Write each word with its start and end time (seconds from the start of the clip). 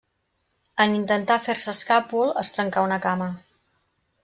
En 0.85 0.95
intentar 0.99 1.37
fer-se 1.49 1.69
escàpol, 1.77 2.33
es 2.45 2.51
trencà 2.57 2.89
una 2.89 3.01
cama. 3.07 3.31